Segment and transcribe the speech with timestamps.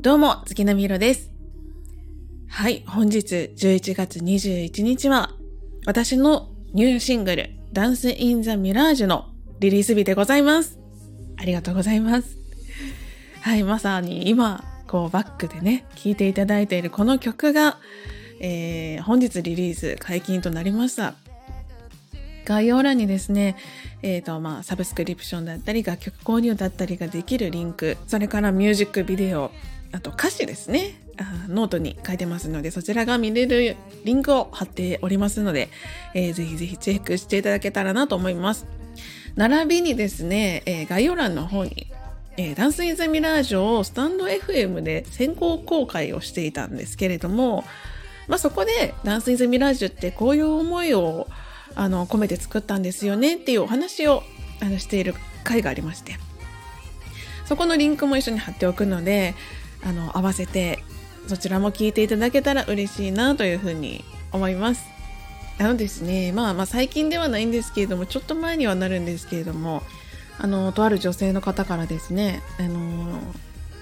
[0.00, 1.28] どうも、月並みろです。
[2.48, 5.32] はい、本日11月21日は、
[5.86, 9.26] 私のニューシングル、ダンス・イン・ザ・ミラージュの
[9.58, 10.78] リリース日でございます。
[11.36, 12.36] ありがとうございます。
[13.40, 17.78] はい、まさに今、こうバックでね、聴いていただいているこの曲が、
[18.38, 21.14] えー、本日リリース解禁となりました。
[22.44, 23.56] 概要欄にですね、
[24.02, 29.50] えっ、ー、と、まあ、サブスクリプションだったり、楽曲購入だったりができるリンク、それからミュージックビデオ、
[29.92, 30.94] あと歌詞ですね。
[31.48, 35.68] ノートに書いてますので、そちらが見れるリンクを貼っておりますので、
[36.14, 38.66] えー、ぜひぜひチェックしていただけたらなと思います。
[39.34, 41.88] 並びにですね、えー、概要欄の方に、
[42.36, 47.64] えー、 Dance in the Mirage を stand FM で先行公開をしていたんですけれども、
[48.28, 51.26] まあ、そこで Dance in the Mirage ってこういう思いを
[51.74, 54.22] あの込めて作ったんですよねっていうお話を
[54.60, 56.16] あのしている回がありまして
[57.44, 59.34] そこのリンクも一緒に貼っておくので
[59.84, 60.82] あの合わせて
[61.28, 64.86] そちらも聞いていただけたら嬉しいなというふうに思います。
[65.60, 69.82] あのですね、まあまあ最近ではないんですけれども、ちょっと前にはなるんですけれども、
[70.38, 73.18] あの、とある女性の方からですね、あの、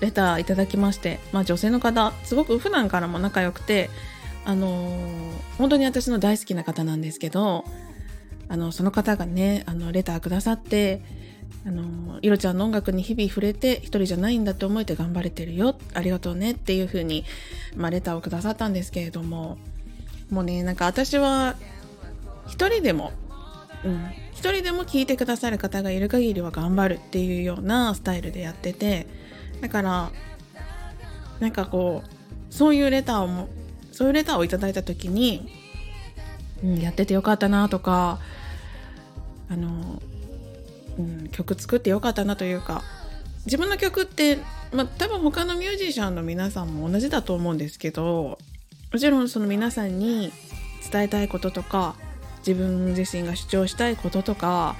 [0.01, 3.91] レターいただきまして、まあ女性の方、すごく普段からも仲良くて、
[4.45, 4.99] あの、
[5.59, 7.65] 本当に私の大好きな方なんですけど、
[8.49, 11.03] あの、その方がね、あの、レターくださって、
[11.67, 15.77] あの、いろちゃんの音楽に日々触れて一人じゃないんだって思えて頑張れてるよ。
[15.95, 17.25] ありがとうねっていう風に、
[17.77, 19.59] まあ、レターをくださったんですけれども、
[20.31, 21.57] もうね、なんか私は
[22.47, 23.13] 一人でも、
[23.85, 29.07] うん、一人でも聞いてくださる方がいる限りは頑張るっていうようなスタイルでやってて、
[29.61, 30.11] だから、
[31.41, 33.49] なんかこう、そういうレターをも、
[33.93, 35.49] そういうレターをいただいた時に、
[36.63, 38.19] うん、やっててよかったなとか、
[39.49, 40.01] あの、
[40.99, 42.83] うん、曲作ってよかったなというか
[43.45, 44.39] 自分の曲って、
[44.73, 48.39] まあ、多分他のミュージシャンの皆さんも同じだと思うんですけど
[48.93, 50.33] もちろんその皆さんに
[50.91, 51.95] 伝えたいこととか
[52.47, 54.77] 自分自身が主張したいこととか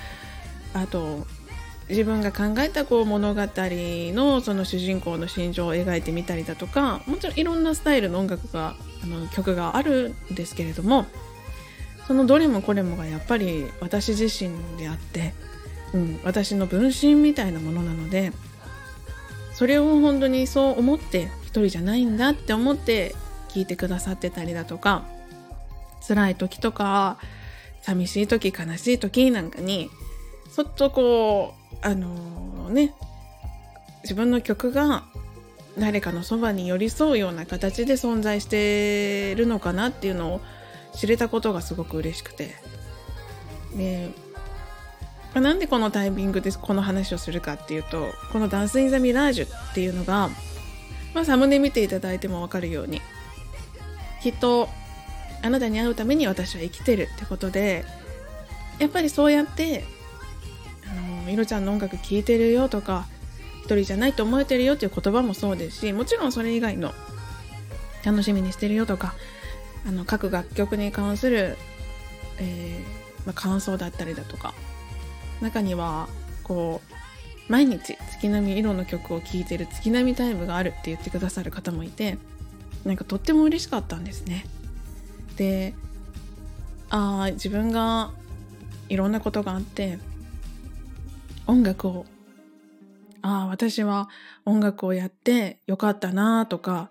[0.73, 1.27] あと
[1.89, 11.07] 自分が考えたこう物語のその主人公の心情を描いてみたりだとかもちろんいろんなスタイルの音楽があの曲があるんですけれども
[12.07, 15.35] そのどれもこれもがやっぱり私自身であって
[15.95, 18.33] うん、私の分身みたいなものなので
[19.55, 23.15] それを本当にそう思って一人じゃないんだって思って
[23.49, 25.05] 聞いてくださってたりだとか
[26.07, 27.19] 辛い時とか
[27.83, 29.91] 寂しい時悲しい時なんかに
[30.51, 32.95] そっとこうあのー、ね
[34.03, 35.05] 自分の曲が
[35.79, 40.41] 誰かのそばに寄り添うような形で存在してるのかなっていうのを
[40.95, 42.55] 知れたことがすごく嬉しくて。
[43.77, 44.11] で、
[45.35, 50.31] なんでこのタイミングでこの話をするかっていうとこの「ダンス・イン・ザ・ミラージュ」っていうのが、
[51.15, 53.03] まあ、サムネ見ていただいても分かるように
[54.23, 54.69] きっと
[55.43, 57.85] あなたに会うために私は生きてるってことで
[58.79, 59.85] やっぱりそうやって
[60.91, 63.07] あのいろちゃんの音楽聴いてるよとか
[63.61, 66.95] 一人じゃないと思えてるよっていう言葉もそうですしもちろんそれ以外の
[68.05, 69.15] 楽しみにしてるよとか
[69.87, 71.57] あの各楽曲に関する、
[72.39, 74.55] えーまあ、感想だったりだとか
[75.41, 76.09] 中には
[76.43, 76.81] こ
[77.49, 82.19] う毎日月並み色の曲を聴いてる月並みタイムがあるって言ってくださる方もいて
[82.85, 84.47] なんかとっても嬉しかったんですね。
[85.37, 85.75] で
[86.89, 88.13] ああ自分が
[88.89, 89.99] いろんなことがあって
[91.47, 92.07] 音楽を
[93.23, 94.09] ああ私は
[94.45, 96.91] 音楽をやってよかったなとか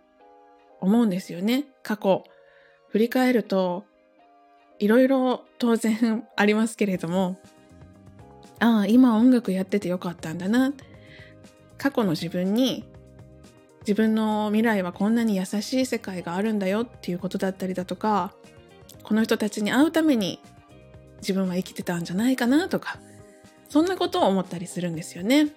[0.81, 2.23] 思うんですよね過去
[2.89, 3.85] 振り返ると
[4.79, 7.39] いろいろ当然ありますけれども
[8.59, 10.73] ああ今音楽やっててよかったんだな。
[11.77, 12.85] 過去の自分に
[13.81, 18.33] 自分の未来はこんなに優しい世界があるんだよっていうことだったりだとか
[19.03, 20.39] この人たちに会うために
[21.19, 22.97] 自分は生きてたんじゃないかなとか
[23.69, 25.49] そんなことを思ったりするんですよね。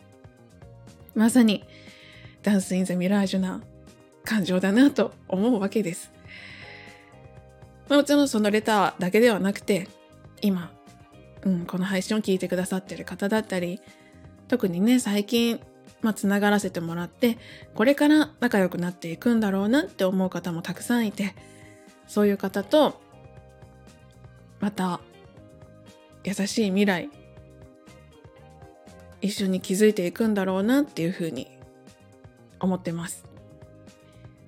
[1.15, 1.65] まさに
[2.43, 3.63] ダンス・イン・ザ・ミラージュな
[4.25, 6.13] 感情だなと思うわけです。
[7.89, 9.89] もちろんそのレターだけではなくて
[10.43, 10.71] 今
[11.45, 13.81] うん、この配信を聞いてくださってる方だったり
[14.49, 15.61] 特にね最近
[16.01, 17.39] まあ、つながらせてもらって
[17.75, 21.35] これから仲良くなっていくんだろうなって思う方もたくさんいて
[22.07, 23.01] そういう方と
[24.61, 25.01] また
[26.25, 27.11] 優しい未来
[29.21, 31.49] 一緒に築いていくんだろうなっていうふうに
[32.61, 33.25] 思ってます。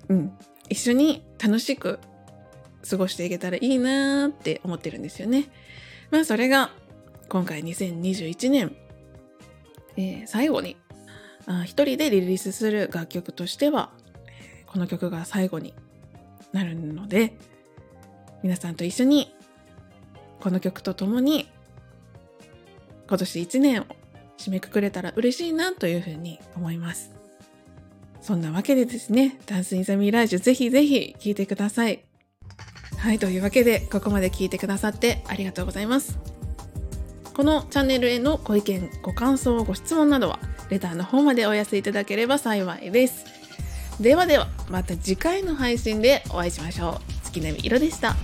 [0.07, 0.37] うん。
[0.69, 1.99] 一緒に楽しく
[2.89, 5.49] 過ごしていけたらいいなーって思ってるんですよね。
[6.09, 6.71] まあそれが
[7.31, 8.75] 今回2021年、
[9.95, 10.75] えー、最後に
[11.45, 13.91] あ一人でリリースする楽曲としては
[14.65, 15.73] この曲が最後に
[16.51, 17.37] なるので
[18.43, 19.33] 皆さんと一緒に
[20.41, 21.47] この曲とともに
[23.07, 23.85] 今年1年を
[24.37, 27.11] 締めくくれたら嬉しいなというふうに思います。
[28.19, 32.03] そんなわけでですね、ダンスインザミラージュぜひぜひ聴いてください。
[32.97, 36.30] はい、というわけでここまで聞いてくださってありがとうございます。
[37.33, 40.39] このチャンネルへのご意見、ご感想、ご質問などは
[40.69, 43.25] レターの方までお寄せいただければ幸いです。
[43.99, 47.13] ではでは、また次回の配信でお会いしましょう。
[47.23, 48.15] 月並み色でした。